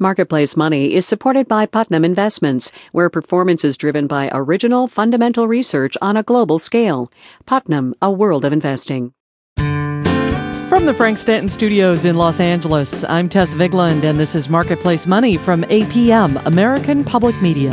[0.00, 5.96] Marketplace Money is supported by Putnam Investments, where performance is driven by original fundamental research
[6.02, 7.06] on a global scale.
[7.46, 9.12] Putnam, a world of investing.
[9.56, 15.06] From the Frank Stanton Studios in Los Angeles, I'm Tess Vigland, and this is Marketplace
[15.06, 17.70] Money from APM, American Public Media.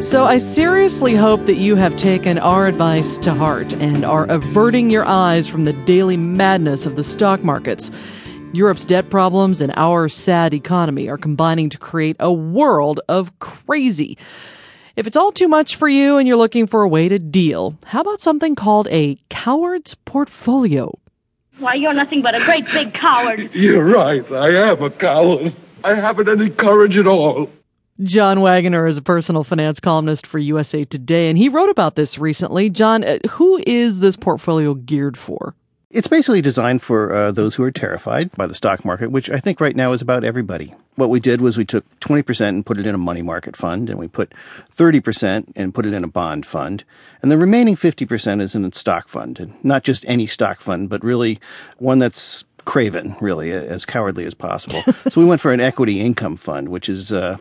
[0.00, 4.88] So, I seriously hope that you have taken our advice to heart and are averting
[4.88, 7.90] your eyes from the daily madness of the stock markets.
[8.56, 14.16] Europe's debt problems and our sad economy are combining to create a world of crazy.
[14.96, 17.76] If it's all too much for you and you're looking for a way to deal,
[17.84, 20.96] how about something called a coward's portfolio?
[21.58, 23.50] Why, you're nothing but a great big coward.
[23.54, 24.28] You're right.
[24.32, 25.54] I am a coward.
[25.84, 27.48] I haven't any courage at all.
[28.02, 32.18] John Waggoner is a personal finance columnist for USA Today, and he wrote about this
[32.18, 32.68] recently.
[32.70, 35.54] John, uh, who is this portfolio geared for?
[35.94, 39.38] It's basically designed for uh, those who are terrified by the stock market, which I
[39.38, 40.74] think right now is about everybody.
[40.96, 43.88] What we did was we took 20% and put it in a money market fund,
[43.88, 44.34] and we put
[44.72, 46.82] 30% and put it in a bond fund,
[47.22, 49.38] and the remaining 50% is in a stock fund.
[49.38, 51.38] And not just any stock fund, but really
[51.78, 54.82] one that's craven, really, as cowardly as possible.
[55.08, 57.36] so we went for an equity income fund, which is, uh,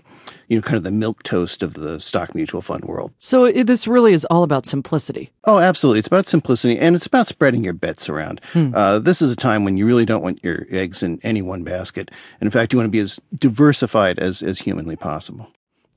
[0.47, 3.11] you know, kind of the milk toast of the stock mutual fund world.
[3.17, 5.31] So it, this really is all about simplicity.
[5.45, 5.99] Oh, absolutely.
[5.99, 8.41] It's about simplicity and it's about spreading your bets around.
[8.53, 8.73] Hmm.
[8.73, 11.63] Uh, this is a time when you really don't want your eggs in any one
[11.63, 12.11] basket.
[12.39, 15.47] And in fact, you want to be as diversified as, as humanly possible.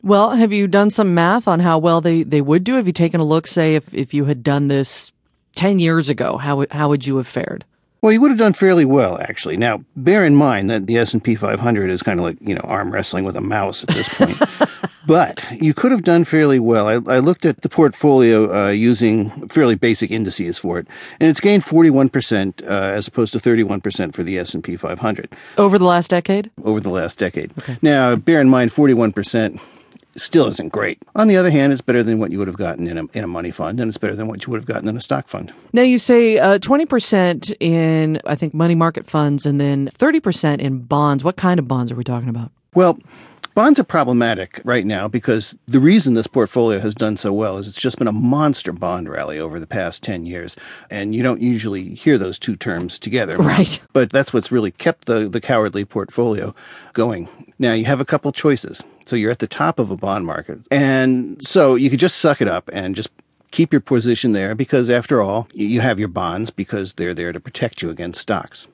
[0.03, 2.75] Well, have you done some math on how well they, they would do?
[2.75, 5.11] Have you taken a look, say, if, if you had done this
[5.57, 7.65] 10 years ago, how, how would you have fared?
[8.07, 9.57] Well, you would have done fairly well, actually.
[9.57, 12.93] Now, bear in mind that the S&P 500 is kind of like, you know, arm
[12.93, 14.41] wrestling with a mouse at this point.
[15.09, 16.87] but you could have done fairly well.
[16.87, 20.87] I, I looked at the portfolio uh, using fairly basic indices for it,
[21.19, 25.35] and it's gained 41% uh, as opposed to 31% for the S&P 500.
[25.59, 26.53] Over the last decade?
[26.63, 27.59] Over the last decade.
[27.59, 27.77] Okay.
[27.83, 29.59] Now, bear in mind, 41%
[30.17, 30.99] still isn't great.
[31.15, 33.25] On the other hand, it's better than what you would have gotten in a, in
[33.25, 35.29] a money fund, and it's better than what you would have gotten in a stock
[35.29, 35.53] fund.
[35.73, 40.81] Now, you say uh, 20% in, I think, money market funds and then 30% in
[40.81, 41.25] bonds.
[41.25, 42.51] What kind of bonds are we talking about?
[42.75, 42.99] Well,
[43.57, 47.67] bonds are problematic right now because the reason this portfolio has done so well is
[47.67, 50.57] it's just been a monster bond rally over the past 10 years.
[50.91, 53.37] And you don't usually hear those two terms together.
[53.39, 53.81] Right.
[53.95, 56.55] But that's what's really kept the, the cowardly portfolio
[56.93, 57.29] going.
[57.59, 58.83] Now, you have a couple choices.
[59.07, 60.59] So you're at the top of a bond market.
[60.71, 63.09] And so you could just suck it up and just
[63.53, 67.41] keep your position there because, after all, you have your bonds because they're there to
[67.41, 68.67] protect you against stocks.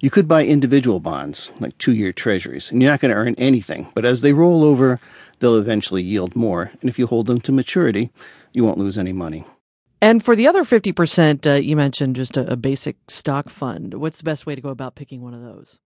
[0.00, 3.34] You could buy individual bonds, like two year treasuries, and you're not going to earn
[3.36, 3.88] anything.
[3.94, 5.00] But as they roll over,
[5.40, 6.70] they'll eventually yield more.
[6.80, 8.10] And if you hold them to maturity,
[8.52, 9.44] you won't lose any money.
[10.00, 13.94] And for the other 50%, uh, you mentioned just a, a basic stock fund.
[13.94, 15.80] What's the best way to go about picking one of those?